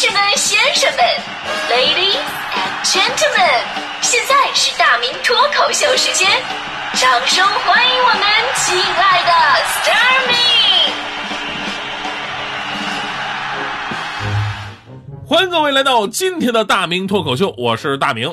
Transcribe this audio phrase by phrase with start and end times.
[0.00, 1.04] 士们、先生们
[1.68, 2.22] ，Ladies
[2.54, 3.64] and Gentlemen，
[4.00, 6.30] 现在是大明脱口秀时间，
[6.94, 8.22] 掌声欢迎我们
[8.54, 9.32] 亲爱的
[9.64, 10.36] s t a r m y
[15.26, 18.32] 欢迎各位来到今天的大明脱口秀，我是大明。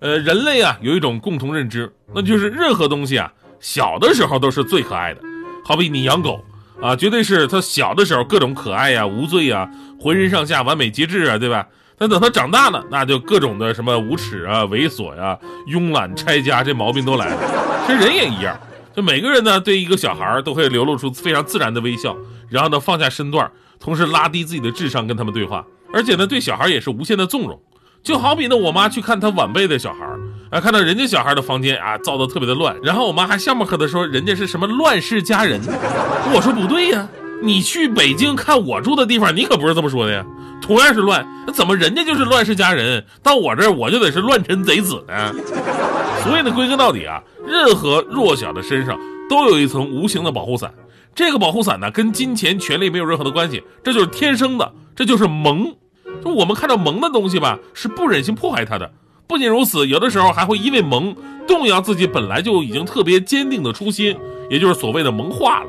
[0.00, 5.20] 呃，人类啊有一种共同认知，那就是任何东西啊小的时候都是最可爱的，
[5.64, 6.44] 好比你养狗
[6.80, 9.68] 啊，绝对是他小的时候各种可爱呀、无罪呀、
[10.00, 11.66] 浑身上下完美极致啊，对吧？
[11.98, 15.36] 但等他长大了，那就各种的什么无耻啊、猥琐呀、
[15.66, 17.84] 慵懒、拆家，这毛病都来了。
[17.88, 18.56] 这人也一样，
[18.94, 22.16] 就每个人呢对一个小孩都会流露出非常自然的微笑，
[22.48, 23.50] 然后呢放下身段，
[23.80, 27.60] 同时拉低自己的智商跟他们对话，而且呢对小孩也是无限的纵容。
[28.08, 35.60] 就好比呢，我妈去看她晚辈的小孩儿，啊，看到人家小孩的房间啊，造的特别的乱，然后我妈还笑么呵的说人家是什么乱世佳人。
[36.32, 37.06] 我说不对呀，
[37.42, 40.24] 你去北京看我住的地方，你可不是这么说的呀。
[40.62, 45.30] 同样是乱，那怎么人家就是乱世佳人，到我这儿我就得是乱臣贼子呢？
[46.24, 48.98] 所以呢，归根到底啊，任何弱小的身上
[49.28, 50.72] 都有一层无形的保护伞，
[51.14, 55.74] 这个保护伞呢，跟金钱、权力没有任何的关系，这就是天生的，这就是萌。
[56.34, 58.90] 我们看到萌的东西吧，是不忍心破坏它的。
[59.26, 61.14] 不仅如此，有的时候还会因为萌
[61.46, 64.16] 动摇自己本来就已经特别坚定的初心，
[64.48, 65.66] 也就是所谓的萌化了。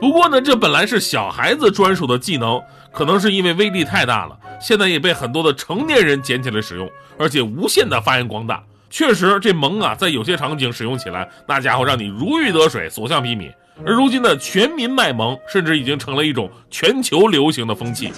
[0.00, 2.60] 不过呢，这本来是小孩子专属的技能，
[2.92, 8.62] 可能是因为威力太大了，现在也被很多的成年人捡起来使用，而且无限的发扬光大。
[8.88, 13.50] 确实，这萌啊，在有些场景使用起来，那家伙让你如鱼得水，所向披靡。
[13.84, 18.10] 而如今的全民卖萌，甚至已经成了一种全球流行的风气。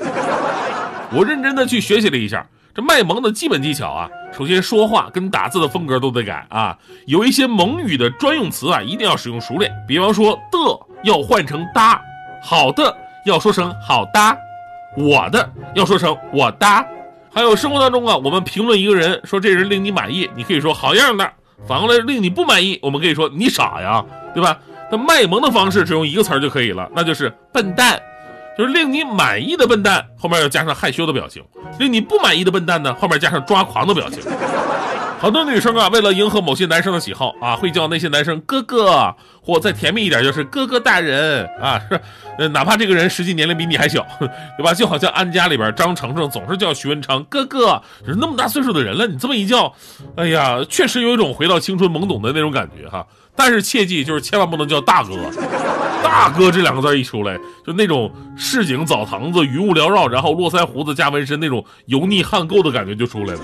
[1.10, 4.08] 我认真的去学习了一下这卖萌的基本技巧啊。
[4.30, 9.72] 首先，说话跟打字的风格都得改啊，有一些萌语的专用词啊，一定要使用熟练。
[9.86, 10.58] 比方说的
[11.02, 12.00] 要换成哒，
[12.42, 14.36] 好的要说成好哒，
[14.96, 16.86] 我的要说成我哒。
[17.32, 21.28] 还有生活当中啊，我们评论一个人，说这人令你满意，你可以说好样的。
[21.66, 24.04] 反过来令你不满意，我们可以说你傻呀，
[24.34, 24.56] 对吧？
[24.90, 28.00] 那卖萌的方式只用一个词儿就可以了，那就是笨蛋。
[28.58, 31.40] 就是令你满意的笨蛋，后面要加上害羞的表情；
[31.78, 34.20] 令你不满意的笨蛋呢，后面加上抓狂的表情。
[35.20, 41.80] 好多女生啊，为了迎合某些男生的喜好啊，会叫那些男生哥哥，或再甜蜜一点就是哥哥大人啊，
[42.38, 44.04] 是，哪怕这个人实际年龄比你还小，
[44.56, 44.74] 对吧？
[44.74, 49.72] 就好像安家里边张程程总是叫徐文昌哥哥，就是那么大岁数的人了，你这么一叫，
[50.16, 53.06] 哎呀，确实有一种回到青春懵懂的那种感觉哈。
[53.36, 55.14] 但是切记，就是千万不能叫大哥。
[56.02, 63.40] 大哥这两个字一出来，就那种市井澡堂子、云雾缭绕，然后络腮胡子加纹身那种油腻汗垢的感觉就出来了。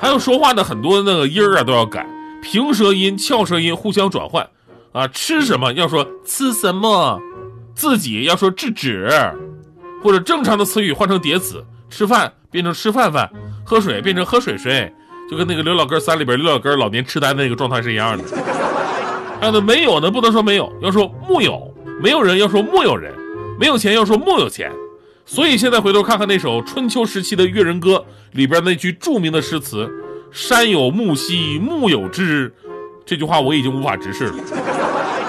[0.00, 2.06] 还有说话的很多那个音儿啊都要改，
[2.42, 4.48] 平舌音、翘舌音互相转换。
[4.92, 7.18] 啊，吃什么要说吃什么，
[7.74, 9.08] 自己要说制止，
[10.02, 13.30] 或者正常的词语换成叠词，吃饭变成吃饭饭，
[13.64, 14.92] 喝水变成喝水水，
[15.30, 18.24] 就跟那个刘老根三里边刘老根老年痴呆的那个状态是一样的。
[19.42, 21.54] 还有呢，没有呢不能说没有，要说木有；
[22.00, 23.12] 没有人要说木有人；
[23.58, 24.70] 没有钱要说木有钱。
[25.26, 27.96] 所以现在回头看看那首春秋时期的《越人歌》
[28.36, 29.90] 里边那句著名的诗词
[30.30, 32.54] ：“山有木兮木有枝”，
[33.04, 34.34] 这句话我已经无法直视了。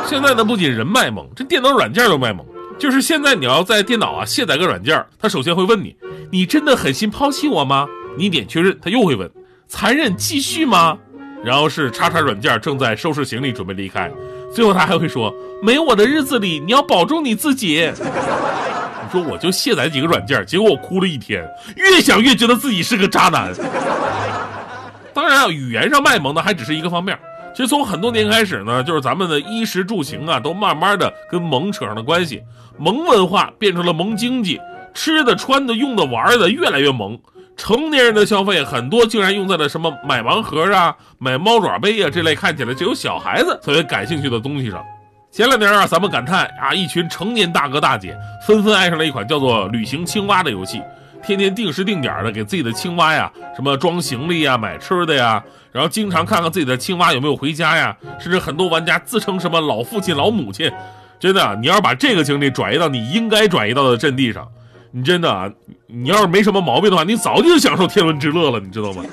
[0.05, 2.45] 现在呢，不仅人卖萌，这电脑软件都卖萌。
[2.77, 5.95] 就是现在你要在电脑啊卸载个软件，它首先会问你
[6.31, 9.27] ：“你真的狠心抛弃我吗？”你点确认，它又会问
[9.67, 10.99] ：“残忍继续吗？”
[11.43, 14.09] 然后是叉叉软件正在收拾行李准备离开，
[14.53, 17.91] 最后他还会说：“没我的日子里，你要保重你自己。
[17.99, 21.45] ”你说我就卸载几个软件，结果我哭了一天，
[21.75, 23.53] 越想越觉得自己是个渣男。
[25.13, 27.17] 当然啊，语言上卖萌的还只是一个方面。
[27.53, 32.41] 其实从很多年开始呢，就是咱们的衣食住行啊，都慢慢的跟萌扯上了关系。
[32.79, 34.59] 萌文化变成了萌经济，
[34.95, 37.19] 吃的、穿的、用的、玩的越来越萌。
[37.55, 44.83] 成年人的消费很多竟然用在了什么买盲盒啊、买猫爪杯啊这类看起来只有小孩子特别感兴趣的东西上。
[45.31, 48.15] 前两年啊，咱们感叹啊，一群成年大哥大姐
[48.45, 50.81] 纷纷爱上了一款叫做《旅行青蛙》的游戏，
[51.23, 60.71] 天天定时定点的给自己的青蛙呀什么装行李呀、买吃的呀，然后经常看看自己的青蛙有没有回家呀，甚至很多玩家自称什么老父亲、老母亲。
[61.19, 64.47] 真的，你要是把这个精力转移到你应该转移到的阵地上。
[64.95, 65.51] 你真的啊，
[65.87, 69.03] 你要是没什么毛病的话，你早就享受天伦之乐了，你知道吗？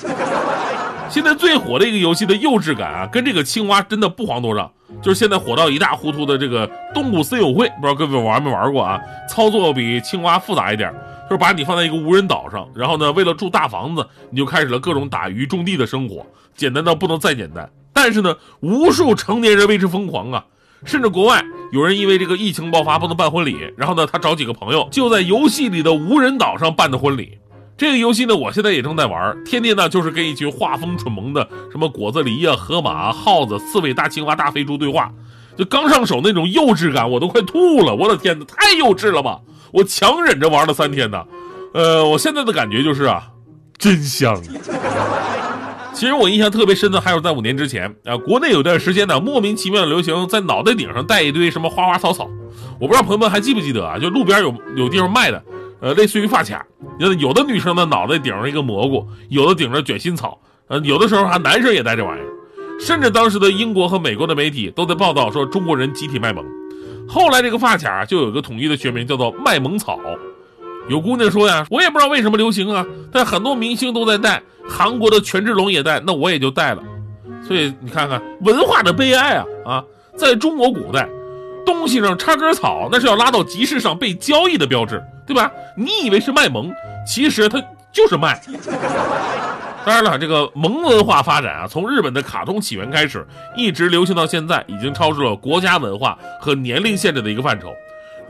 [1.09, 4.71] 现在最火的一个游戏的幼稚感啊，跟这个青蛙真的不遑多让。
[5.01, 9.01] 就是现在火到一塌糊涂的这个动物森友会，不知道各位玩没玩过啊？
[9.27, 10.93] 操作比青蛙复杂一点，
[11.31, 17.67] 就是把你放在一个无人岛上，然后呢，为了住大房子，你就开始了各种打鱼种地的生活，简单到不能再简单。
[17.95, 20.45] 但是呢，无数成年人为之疯狂啊！
[20.85, 27.39] 甚至国外有人因为这个疫情爆发不能办婚礼，然后呢，他找几个朋友就在游戏里的无人岛上办的婚礼。
[27.77, 35.11] 这个游戏呢，我现在也正在玩，天天呢就是跟一群画风蠢萌的什么果子狸呀、河马、耗子、刺猬、大青蛙、大肥猪对话，
[35.57, 37.95] 就刚上手那种幼稚感，我都快吐了！
[37.95, 39.41] 我的天哪，太幼稚了吧！
[39.73, 41.25] 我强忍着玩了三天呢，
[41.73, 43.29] 呃，我现在的感觉就是啊，
[43.79, 44.35] 真香。
[46.01, 52.27] 其实我印象特别深的还有在五年之前啊，国内有段时间呢，莫名其妙的流行在脑袋顶上戴一堆什么花花草草，
[52.81, 53.99] 我不知道朋友们还记不记得啊？
[53.99, 55.45] 就路边有有地方卖的。
[55.83, 56.65] 呃，类似于发卡，
[57.19, 62.27] 有的女生的脑袋顶上一个蘑菇，有的顶着卷心草，呃，有的时候还男生也戴这玩意儿，
[62.81, 66.43] 甚至当时的英国和美国的媒体都在报道说中国人集体卖萌。
[67.07, 70.01] 后来这个发卡就有一个统一的学名，叫做卖萌草。
[70.89, 76.83] 有姑娘说呀，我也不知道为什么流行啊，但很多明星都在戴，韩国的权志龙也戴，那我也就戴了。
[77.47, 79.85] 所以你看看文化的悲哀啊啊，
[80.17, 81.09] 在中国古代，
[81.65, 85.03] 东西上插根草那是要拉到集市上被交易的标志。
[85.27, 85.49] 对吧？
[85.77, 86.73] 你以为是卖萌，
[87.07, 87.63] 其实它
[87.93, 88.43] 就是卖。
[89.87, 93.25] 当然了，这个萌文化发展啊，从日本的卡通起源开始，
[93.57, 97.73] 一直流行到现在，已经超出了国家文化和年龄限制的一个范畴。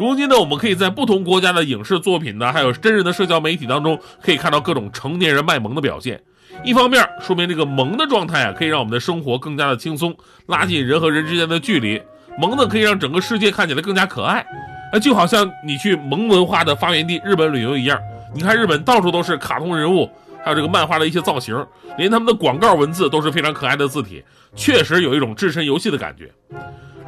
[0.00, 6.19] 如今呢，我们可以在不同国家的影视作品呢，还有真人的社交媒体当中，可以看到各种成年人卖萌的表现。
[6.64, 10.17] 一方面，说明这个萌的状态啊，可以让我们的生活更加的轻松，
[10.47, 12.00] 拉近人和人之间的距离。
[12.38, 14.43] 萌呢，可以让整个世界看起来更加可爱。
[14.91, 18.00] 那就好像你去萌文化的发源地日本旅游一样，
[18.35, 20.08] 你看日本到处都是卡通人物，
[20.43, 21.55] 还有这个漫画的一些造型，
[21.99, 24.25] 连他们的广告文字都是非常可爱的字体，
[24.56, 26.31] 确实有一种置身游戏的感觉。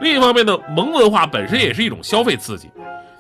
[0.03, 2.69] 另一方面呢，萌文化本身也是一种消费刺激。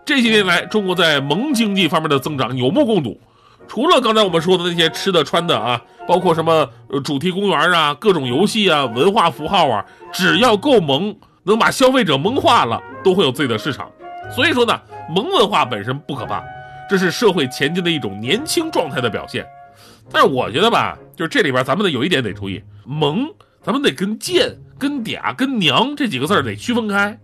[0.04, 3.20] 这些年来，中国在萌经济方面的增长有目共睹。
[3.68, 6.68] 除了刚才我们说的那些吃的穿的啊，包括什么
[7.04, 13.90] 主题公园啊、各种游戏啊、文化符号啊，只要够萌，能把消费者萌化了，都会有自己的市场。
[14.34, 14.78] 所以说呢，
[15.08, 16.42] 萌文化本身不可怕，
[16.90, 19.46] 这是社会前进的一种年轻状态的表现。
[20.10, 23.26] 但是我觉得吧，就是这里边咱们得有一点得注意，萌
[23.62, 27.16] 咱们得跟贱、跟嗲、跟娘这几个字得区分开。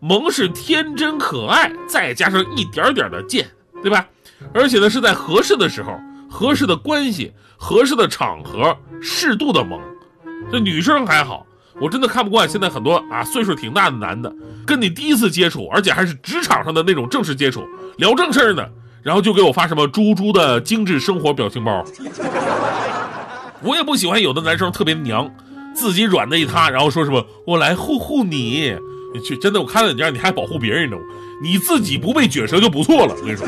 [0.00, 3.46] 萌是天真可爱，再加上一点点的贱，
[3.82, 4.06] 对吧？
[4.52, 5.98] 而且呢，是在合适的时候、
[6.30, 9.80] 合适的关系、合适的场合，适度的萌。
[10.52, 11.46] 这女生还好。
[11.78, 14.32] 我真的看不惯现在很多啊岁数挺大的男的，
[14.66, 18.66] 跟你第一次接触，而且还是职场上的那种正式接触，聊正事儿呢，
[19.02, 21.84] 然后就给我发什么猪猪的精致生活表情包。
[23.60, 25.30] 我也不喜欢有的男生特别娘，
[25.74, 28.74] 自己软的一塌，然后说什么我来护护你，
[29.20, 30.96] 去真的我看到你这样你还保护别人呢，
[31.42, 33.14] 你自己不被卷舌就不错了。
[33.14, 33.46] 我跟你说。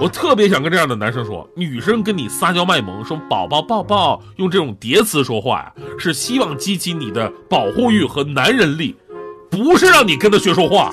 [0.00, 8.96] 我特别想跟这样的男生说，女生跟你撒娇卖萌，说宝宝抱抱，用这种叠词说话呀，是希望激起你的保护欲和男人力，
[9.48, 10.90] 不是让你跟他学说话。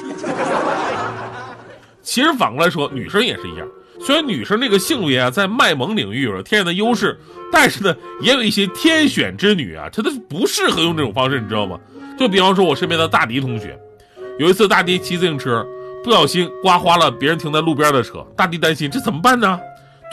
[2.04, 3.68] 其实反过来说，女生也是一样，
[4.00, 7.20] 虽然女生这个性别啊，在卖萌领域有着天然的优势，
[7.52, 11.80] 但是呢，也有一些天选之女啊，她都不适合用这种方式，你知道吗？
[12.22, 13.76] 就比方说，我身边的大迪同学，
[14.38, 15.66] 有一次大迪骑自行车。
[16.04, 19.60] 不小心刮花了别人停在路边的车，大迪担心这怎么办呢？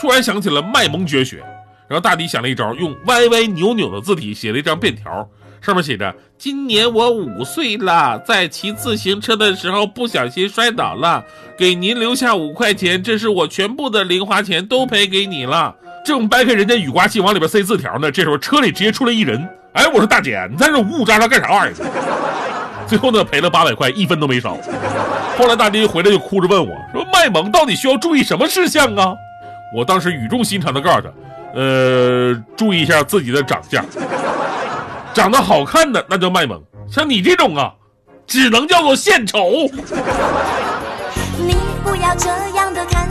[0.00, 1.38] 突然想起了卖萌绝学，
[1.86, 5.28] 然后大迪想了一招，用歪歪扭扭的字体写了一张便条，
[5.60, 11.22] 上面写着：“今年我五岁了，在骑自行车的时候不小心摔倒了，
[11.58, 15.76] 给您留下五块钱，这是我全部的零花钱，都赔给你了。”
[16.06, 19.46] 正掰开人家雨刮器往里边塞字条呢，这时候车里直接出来一人，
[19.78, 22.84] 哎，我说大姐，你在这呜呜喳喳干啥玩意儿？
[22.84, 24.56] 最后呢，赔了八百块，一分都没少。
[25.38, 29.14] 后来大爹回来就哭着问我说：“卖萌到底需要注意什么事项啊？”
[29.72, 31.08] 我当时语重心长的告诉他
[31.54, 33.84] ：“呃，注意一下自己的长相，
[35.14, 37.72] 长得好看的那叫卖萌，像你这种啊，
[38.26, 39.68] 只能叫做献丑。”
[41.38, 41.54] 你
[41.84, 42.57] 不要这样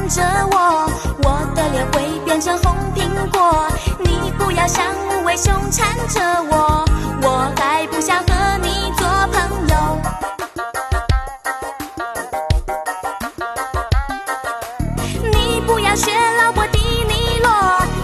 [0.10, 0.22] 着
[0.52, 0.90] 我
[1.24, 3.68] 我的脸会变成红苹果
[4.00, 6.86] 你不要像无尾熊缠着我
[7.22, 10.02] 我还不想和你做朋友。
[15.34, 16.12] 你不要学
[16.42, 17.50] 老婆迪尼罗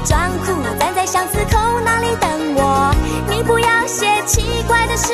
[0.04, 2.94] 装酷站在巷子口那里等我。
[3.30, 5.14] 你不要写奇怪的诗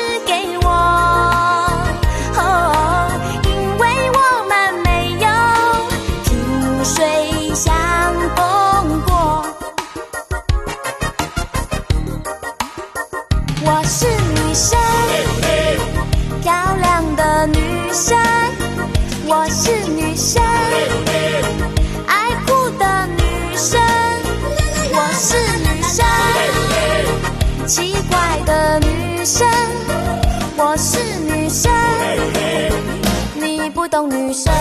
[34.08, 34.52] 女生。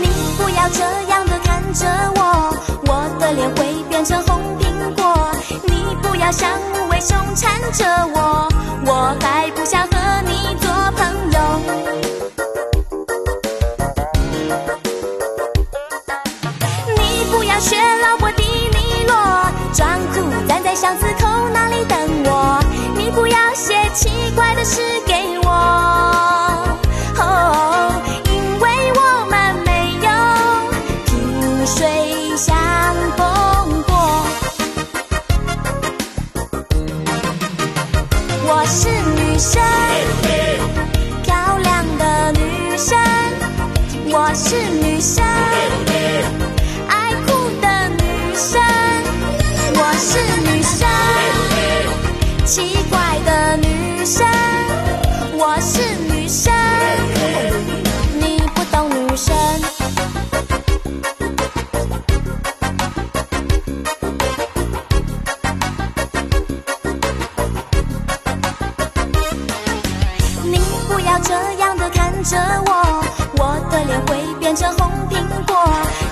[0.00, 1.86] 你不要这样的看着
[2.16, 2.54] 我，
[2.86, 5.30] 我的脸会变成红苹果。
[5.68, 8.48] 你不要像无尾熊缠着我，
[8.86, 10.03] 我还不想和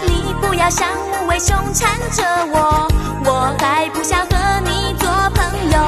[0.06, 2.88] 你不要像无尾熊缠着我，
[3.24, 5.78] 我还不想和你做朋友。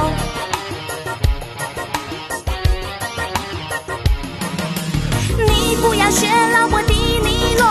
[5.46, 7.66] 你不要学老伯迪尼洛，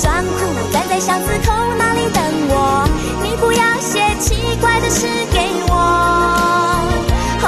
[0.00, 2.88] 装酷站在巷子口那里等我。
[3.22, 5.74] 你不要写奇怪的诗给我，
[7.42, 7.46] 哦，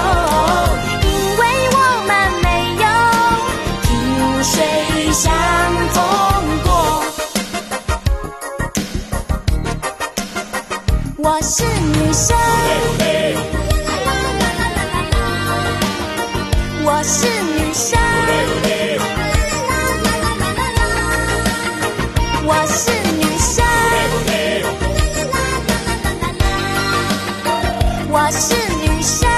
[28.13, 29.30] 我是女生，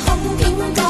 [0.00, 0.42] 红苹
[0.74, 0.82] 果。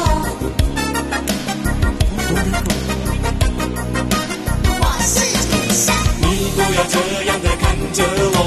[4.79, 5.13] 我是
[5.51, 6.23] 女生，你
[6.55, 6.95] 不要这
[7.25, 8.37] 样的看着我，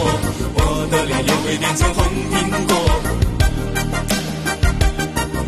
[0.54, 0.58] 我
[0.90, 1.98] 的脸也会变成红
[2.32, 2.34] 苹
[2.66, 2.70] 果。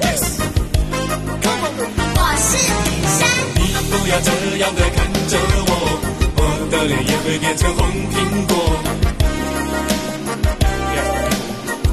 [0.00, 0.22] Yes，
[2.16, 2.48] 我是
[2.86, 2.88] 女
[3.18, 3.20] 生，
[3.56, 3.58] 你
[3.90, 4.98] 不要这样的看
[5.28, 5.32] 着
[5.66, 5.70] 我，
[6.36, 6.38] 我
[6.70, 7.78] 的脸也会变成红
[8.12, 8.52] 苹果。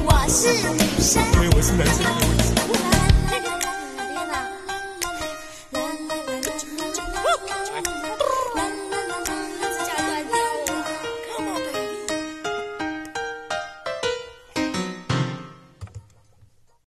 [0.06, 1.22] 我是女生。
[1.34, 1.96] 因为我是男生。